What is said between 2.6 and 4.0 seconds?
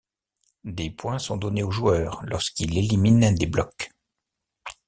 élimine des blocs.